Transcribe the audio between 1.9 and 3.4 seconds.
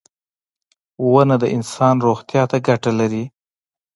روغتیا ته ګټه لري.